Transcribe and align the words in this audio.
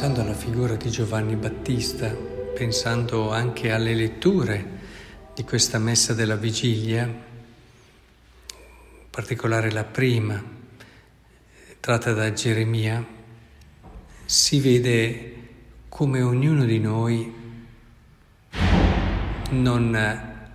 pensando 0.00 0.22
alla 0.22 0.32
figura 0.32 0.76
di 0.76 0.88
Giovanni 0.88 1.36
Battista, 1.36 2.08
pensando 2.08 3.32
anche 3.32 3.70
alle 3.70 3.92
letture 3.92 4.66
di 5.34 5.44
questa 5.44 5.76
messa 5.78 6.14
della 6.14 6.36
vigilia, 6.36 7.02
in 7.04 7.18
particolare 9.10 9.70
la 9.70 9.84
prima, 9.84 10.42
tratta 11.80 12.14
da 12.14 12.32
Geremia, 12.32 13.06
si 14.24 14.60
vede 14.60 15.34
come 15.90 16.22
ognuno 16.22 16.64
di 16.64 16.78
noi 16.78 17.34
non 19.50 20.48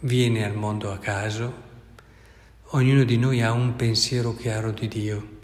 viene 0.00 0.44
al 0.46 0.54
mondo 0.54 0.90
a 0.90 0.96
caso, 0.96 1.62
ognuno 2.68 3.04
di 3.04 3.18
noi 3.18 3.42
ha 3.42 3.52
un 3.52 3.76
pensiero 3.76 4.34
chiaro 4.34 4.70
di 4.70 4.88
Dio. 4.88 5.37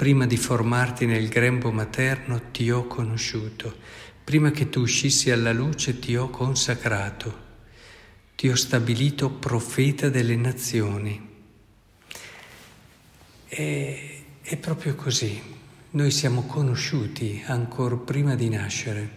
Prima 0.00 0.24
di 0.24 0.38
formarti 0.38 1.04
nel 1.04 1.28
grembo 1.28 1.70
materno 1.70 2.50
ti 2.52 2.70
ho 2.70 2.86
conosciuto, 2.86 3.76
prima 4.24 4.50
che 4.50 4.70
tu 4.70 4.80
uscissi 4.80 5.30
alla 5.30 5.52
luce 5.52 5.98
ti 5.98 6.16
ho 6.16 6.30
consacrato, 6.30 7.38
ti 8.34 8.48
ho 8.48 8.54
stabilito 8.54 9.28
profeta 9.28 10.08
delle 10.08 10.36
nazioni. 10.36 11.28
E, 13.46 14.24
è 14.40 14.56
proprio 14.56 14.94
così, 14.94 15.38
noi 15.90 16.10
siamo 16.10 16.46
conosciuti 16.46 17.42
ancora 17.44 17.96
prima 17.96 18.34
di 18.34 18.48
nascere, 18.48 19.10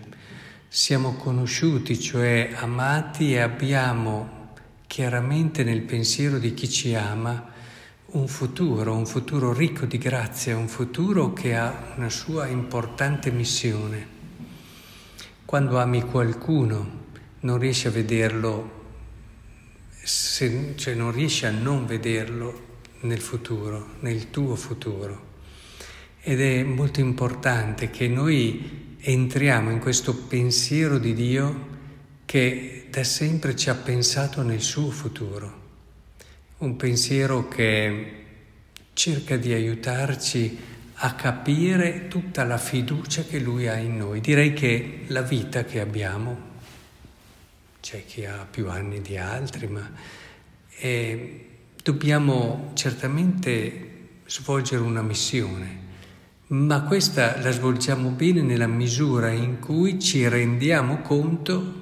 siamo 0.67 1.13
conosciuti, 1.13 1.97
cioè 1.97 2.51
amati 2.55 3.31
e 3.31 3.40
abbiamo 3.40 4.51
chiaramente 4.85 5.63
nel 5.63 5.84
pensiero 5.84 6.40
di 6.40 6.53
chi 6.53 6.70
ci 6.70 6.93
ama 6.93 7.51
un 8.13 8.27
futuro, 8.27 8.95
un 8.95 9.07
futuro 9.07 9.53
ricco 9.53 9.85
di 9.85 9.97
grazia, 9.97 10.55
un 10.55 10.67
futuro 10.67 11.33
che 11.33 11.55
ha 11.55 11.93
una 11.95 12.09
sua 12.09 12.45
importante 12.47 13.31
missione. 13.31 14.07
Quando 15.45 15.79
ami 15.79 16.03
qualcuno 16.03 17.01
non 17.39 17.57
riesci 17.57 17.87
a 17.87 17.91
vederlo, 17.91 18.81
se, 19.89 20.73
cioè 20.75 20.93
non 20.93 21.11
riesci 21.11 21.47
a 21.47 21.51
non 21.51 21.87
vederlo 21.87 22.71
nel 23.01 23.19
futuro, 23.19 23.95
nel 24.01 24.29
tuo 24.29 24.55
futuro. 24.55 25.31
Ed 26.21 26.39
è 26.39 26.61
molto 26.61 26.99
importante 26.99 27.89
che 27.89 28.07
noi 28.07 28.95
entriamo 28.99 29.71
in 29.71 29.79
questo 29.79 30.15
pensiero 30.15 30.99
di 30.99 31.15
Dio 31.15 31.71
che 32.25 32.87
da 32.91 33.03
sempre 33.03 33.55
ci 33.55 33.71
ha 33.71 33.75
pensato 33.75 34.43
nel 34.43 34.61
suo 34.61 34.91
futuro 34.91 35.61
un 36.57 36.76
pensiero 36.76 37.48
che 37.48 38.23
cerca 38.93 39.37
di 39.37 39.51
aiutarci 39.51 40.57
a 40.96 41.15
capire 41.15 42.07
tutta 42.07 42.43
la 42.46 42.57
fiducia 42.57 43.23
che 43.23 43.40
lui 43.40 43.68
ha 43.68 43.76
in 43.76 43.98
noi. 43.98 44.21
Direi 44.21 44.54
che 44.54 45.05
la 45.07 45.21
vita 45.21 45.65
che 45.65 45.81
abbiamo, 45.81 46.51
c'è 47.81 48.05
chi 48.05 48.26
ha 48.26 48.48
più 48.49 48.70
anni 48.70 49.01
di 49.01 49.18
altri, 49.18 49.68
ma 49.68 49.91
eh, 50.77 51.46
dobbiamo 51.81 52.71
certamente 52.76 53.90
svolgere 54.26 54.81
una 54.81 55.01
missione, 55.01 55.81
ma 56.48 56.84
questa 56.84 57.41
la 57.41 57.51
svolgiamo 57.51 58.09
bene 58.09 58.41
nella 58.41 58.68
misura 58.68 59.31
in 59.31 59.59
cui 59.59 59.99
ci 59.99 60.27
rendiamo 60.27 61.01
conto 61.01 61.81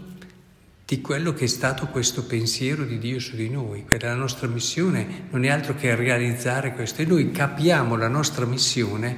di 0.91 0.99
quello 0.99 1.33
che 1.33 1.45
è 1.45 1.47
stato 1.47 1.87
questo 1.87 2.25
pensiero 2.25 2.83
di 2.83 2.99
Dio 2.99 3.17
su 3.17 3.37
di 3.37 3.47
noi. 3.47 3.85
La 4.01 4.13
nostra 4.13 4.47
missione 4.47 5.27
non 5.29 5.45
è 5.45 5.47
altro 5.47 5.73
che 5.73 5.95
realizzare 5.95 6.73
questo 6.73 7.01
e 7.01 7.05
noi 7.05 7.31
capiamo 7.31 7.95
la 7.95 8.09
nostra 8.09 8.45
missione 8.45 9.15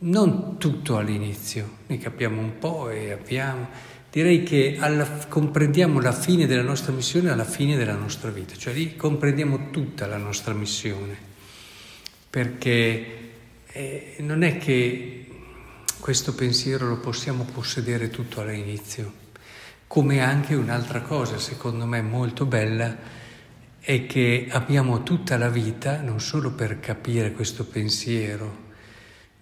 non 0.00 0.58
tutto 0.58 0.98
all'inizio, 0.98 1.76
ne 1.86 1.96
capiamo 1.96 2.42
un 2.42 2.58
po' 2.58 2.90
e 2.90 3.12
abbiamo. 3.12 3.66
Direi 4.12 4.42
che 4.42 4.76
alla, 4.78 5.08
comprendiamo 5.26 6.02
la 6.02 6.12
fine 6.12 6.44
della 6.44 6.60
nostra 6.60 6.92
missione 6.92 7.30
alla 7.30 7.46
fine 7.46 7.74
della 7.74 7.96
nostra 7.96 8.28
vita, 8.28 8.54
cioè 8.54 8.74
lì 8.74 8.94
comprendiamo 8.94 9.70
tutta 9.70 10.06
la 10.06 10.18
nostra 10.18 10.52
missione, 10.52 11.16
perché 12.28 13.06
eh, 13.68 14.16
non 14.18 14.42
è 14.42 14.58
che 14.58 15.28
questo 15.98 16.34
pensiero 16.34 16.88
lo 16.88 16.98
possiamo 16.98 17.44
possedere 17.50 18.10
tutto 18.10 18.42
all'inizio 18.42 19.27
come 19.88 20.20
anche 20.20 20.54
un'altra 20.54 21.00
cosa, 21.00 21.38
secondo 21.38 21.86
me 21.86 22.02
molto 22.02 22.44
bella, 22.44 22.94
è 23.80 24.04
che 24.06 24.46
abbiamo 24.50 25.02
tutta 25.02 25.38
la 25.38 25.48
vita 25.48 26.02
non 26.02 26.20
solo 26.20 26.52
per 26.52 26.78
capire 26.78 27.32
questo 27.32 27.64
pensiero 27.64 28.66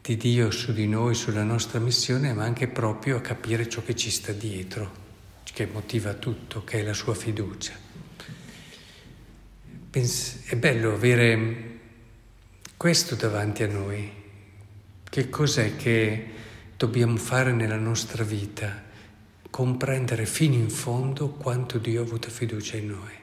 di 0.01 0.17
Dio 0.17 0.53
su 0.53 0.73
di 0.73 0.87
noi, 0.87 1.17
sulla 1.17 1.43
nostra 1.43 1.81
missione, 1.81 2.33
ma 2.33 2.45
anche 2.45 2.69
proprio 2.69 3.17
a 3.17 3.21
capire 3.21 3.69
ciò 3.69 3.83
che 3.83 3.97
ci 3.97 4.09
sta 4.09 4.31
dietro, 4.31 5.05
che 5.53 5.67
motiva 5.67 6.15
tutto, 6.15 6.63
che 6.63 6.79
è 6.79 6.83
la 6.85 6.95
sua 6.95 7.15
fiducia. 7.15 7.73
è 9.91 10.57
bello 10.57 10.93
avere 10.93 11.79
questo 12.77 13.17
davanti 13.17 13.65
a 13.65 13.67
noi. 13.67 14.13
Che 15.03 15.29
cos'è 15.29 15.75
che 15.75 16.27
dobbiamo 16.77 17.17
fare 17.17 17.53
nella 17.53 17.79
nostra 17.79 18.23
vita? 18.23 18.85
Comprendere 19.57 20.27
fino 20.27 20.53
in 20.53 20.69
fondo 20.69 21.31
quanto 21.31 21.79
Dio 21.79 22.03
ha 22.03 22.05
avuto 22.05 22.29
fiducia 22.29 22.77
in 22.77 22.89
noi 22.89 23.15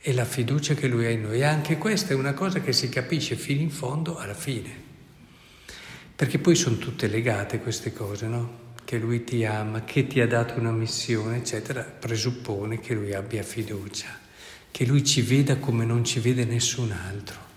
e 0.00 0.12
la 0.12 0.24
fiducia 0.24 0.74
che 0.74 0.86
Lui 0.86 1.04
ha 1.04 1.10
in 1.10 1.22
noi. 1.22 1.40
E 1.40 1.42
anche 1.42 1.78
questa 1.78 2.12
è 2.12 2.14
una 2.14 2.32
cosa 2.32 2.60
che 2.60 2.72
si 2.72 2.88
capisce 2.88 3.34
fino 3.34 3.60
in 3.60 3.70
fondo 3.70 4.18
alla 4.18 4.34
fine, 4.34 4.70
perché 6.14 6.38
poi 6.38 6.54
sono 6.54 6.76
tutte 6.76 7.08
legate 7.08 7.58
queste 7.58 7.92
cose, 7.92 8.28
no? 8.28 8.66
Che 8.84 8.98
Lui 8.98 9.24
ti 9.24 9.44
ama, 9.44 9.82
che 9.82 10.06
ti 10.06 10.20
ha 10.20 10.28
dato 10.28 10.60
una 10.60 10.70
missione, 10.70 11.38
eccetera, 11.38 11.82
presuppone 11.82 12.78
che 12.78 12.94
Lui 12.94 13.12
abbia 13.12 13.42
fiducia, 13.42 14.16
che 14.70 14.86
Lui 14.86 15.02
ci 15.02 15.22
veda 15.22 15.56
come 15.56 15.84
non 15.84 16.04
ci 16.04 16.20
vede 16.20 16.44
nessun 16.44 16.92
altro 16.92 17.47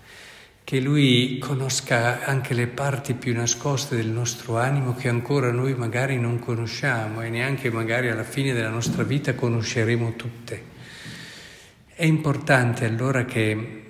che 0.72 0.80
Lui 0.80 1.36
conosca 1.36 2.24
anche 2.24 2.54
le 2.54 2.66
parti 2.66 3.12
più 3.12 3.34
nascoste 3.34 3.94
del 3.94 4.06
nostro 4.06 4.56
animo 4.56 4.94
che 4.94 5.10
ancora 5.10 5.52
noi 5.52 5.74
magari 5.74 6.18
non 6.18 6.38
conosciamo 6.38 7.20
e 7.20 7.28
neanche 7.28 7.70
magari 7.70 8.08
alla 8.08 8.24
fine 8.24 8.54
della 8.54 8.70
nostra 8.70 9.02
vita 9.02 9.34
conosceremo 9.34 10.14
tutte. 10.16 10.64
È 11.94 12.06
importante 12.06 12.86
allora 12.86 13.26
che, 13.26 13.82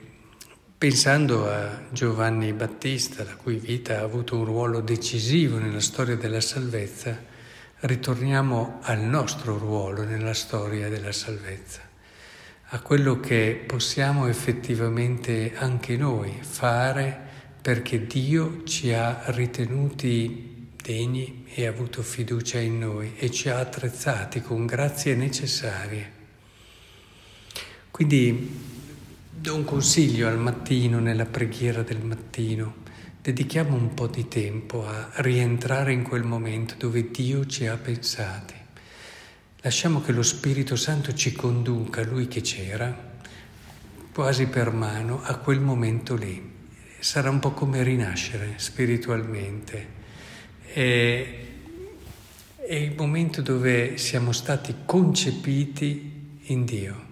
pensando 0.77 1.49
a 1.49 1.83
Giovanni 1.93 2.53
Battista, 2.53 3.23
la 3.23 3.37
cui 3.37 3.59
vita 3.59 4.01
ha 4.01 4.03
avuto 4.03 4.37
un 4.37 4.45
ruolo 4.45 4.81
decisivo 4.81 5.59
nella 5.59 5.79
storia 5.79 6.17
della 6.17 6.41
salvezza, 6.41 7.17
ritorniamo 7.83 8.81
al 8.83 9.03
nostro 9.03 9.57
ruolo 9.57 10.03
nella 10.03 10.35
storia 10.35 10.89
della 10.89 11.13
salvezza 11.13 11.91
a 12.75 12.81
quello 12.81 13.21
che 13.21 13.63
possiamo 13.67 14.29
effettivamente 14.29 15.53
anche 15.57 15.95
noi 15.99 16.39
fare 16.41 17.21
perché 17.61 18.07
Dio 18.07 18.63
ci 18.65 18.95
ha 18.95 19.25
ritenuti 19.27 20.71
degni 20.83 21.45
e 21.53 21.67
ha 21.67 21.69
avuto 21.69 22.01
fiducia 22.03 22.59
in 22.61 22.79
noi 22.79 23.13
e 23.19 23.31
ci 23.31 23.51
ha 23.51 23.59
attrezzati 23.59 24.41
con 24.41 24.65
grazie 24.65 25.15
necessarie. 25.15 26.21
Quindi 27.91 28.59
do 29.31 29.55
un 29.55 29.65
consiglio 29.65 30.27
al 30.27 30.39
mattino, 30.39 30.99
nella 30.99 31.27
preghiera 31.27 31.83
del 31.83 32.03
mattino, 32.03 32.77
dedichiamo 33.21 33.77
un 33.77 33.93
po' 33.93 34.07
di 34.07 34.29
tempo 34.29 34.87
a 34.89 35.11
rientrare 35.17 35.93
in 35.93 36.05
quel 36.05 36.25
momento 36.25 36.77
dove 36.79 37.11
Dio 37.11 37.45
ci 37.45 37.67
ha 37.67 37.77
pensati. 37.77 38.62
Lasciamo 39.65 40.01
che 40.01 40.11
lo 40.11 40.25
Spirito 40.25 40.75
Santo 40.75 41.15
ci 41.15 41.31
conduca, 41.35 42.03
lui 42.03 42.27
che 42.27 42.41
c'era, 42.41 43.13
quasi 44.13 44.47
per 44.47 44.73
mano, 44.73 45.23
a 45.23 45.37
quel 45.37 45.61
momento 45.61 46.17
lì. 46.17 46.51
Sarà 46.99 47.31
un 47.31 47.39
po' 47.39 47.53
come 47.53 47.85
rinascere 47.85 48.55
spiritualmente. 48.57 49.87
È, 50.65 51.27
è 52.57 52.75
il 52.75 52.95
momento 52.97 53.41
dove 53.41 53.99
siamo 53.99 54.33
stati 54.33 54.75
concepiti 54.85 56.41
in 56.47 56.65
Dio. 56.65 57.07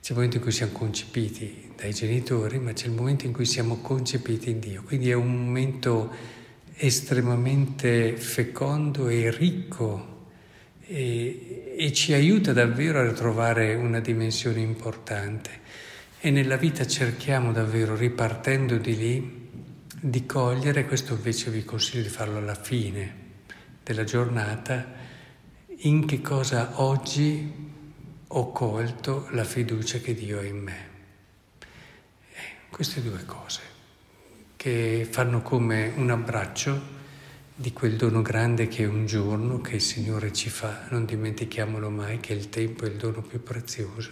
C'è 0.00 0.12
il 0.12 0.14
momento 0.14 0.36
in 0.36 0.42
cui 0.42 0.52
siamo 0.52 0.72
concepiti 0.72 1.72
dai 1.76 1.92
genitori, 1.92 2.60
ma 2.60 2.72
c'è 2.72 2.86
il 2.86 2.92
momento 2.92 3.26
in 3.26 3.32
cui 3.34 3.44
siamo 3.44 3.76
concepiti 3.82 4.48
in 4.48 4.58
Dio. 4.58 4.82
Quindi 4.84 5.10
è 5.10 5.14
un 5.14 5.44
momento 5.44 6.14
estremamente 6.76 8.16
fecondo 8.16 9.08
e 9.08 9.30
ricco 9.30 10.11
e, 10.92 11.74
e 11.78 11.92
ci 11.92 12.12
aiuta 12.12 12.52
davvero 12.52 13.00
a 13.00 13.12
trovare 13.12 13.74
una 13.74 14.00
dimensione 14.00 14.60
importante. 14.60 15.60
E 16.20 16.30
nella 16.30 16.56
vita 16.56 16.86
cerchiamo 16.86 17.50
davvero, 17.50 17.96
ripartendo 17.96 18.76
di 18.76 18.96
lì, 18.96 19.50
di 20.00 20.26
cogliere, 20.26 20.84
questo 20.84 21.14
invece 21.14 21.50
vi 21.50 21.64
consiglio 21.64 22.02
di 22.02 22.08
farlo 22.08 22.38
alla 22.38 22.54
fine 22.54 23.20
della 23.82 24.04
giornata, 24.04 25.00
in 25.84 26.04
che 26.06 26.20
cosa 26.20 26.80
oggi 26.82 27.70
ho 28.28 28.52
colto 28.52 29.28
la 29.30 29.44
fiducia 29.44 29.98
che 29.98 30.14
Dio 30.14 30.38
ha 30.38 30.44
in 30.44 30.58
me. 30.58 30.88
Eh, 32.34 32.68
queste 32.70 33.02
due 33.02 33.24
cose 33.24 33.60
che 34.56 35.08
fanno 35.10 35.42
come 35.42 35.92
un 35.96 36.10
abbraccio 36.10 37.00
di 37.62 37.72
quel 37.72 37.94
dono 37.94 38.22
grande 38.22 38.66
che 38.66 38.82
è 38.82 38.88
un 38.88 39.06
giorno 39.06 39.60
che 39.60 39.76
il 39.76 39.80
Signore 39.80 40.32
ci 40.32 40.50
fa, 40.50 40.86
non 40.90 41.04
dimentichiamolo 41.04 41.90
mai 41.90 42.18
che 42.18 42.32
il 42.32 42.48
tempo 42.48 42.84
è 42.84 42.88
il 42.88 42.96
dono 42.96 43.22
più 43.22 43.40
prezioso. 43.40 44.10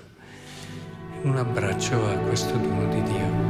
Un 1.23 1.37
abbraccio 1.37 2.07
a 2.07 2.15
questo 2.19 2.57
dono 2.57 2.89
di 2.95 3.03
Dio. 3.03 3.50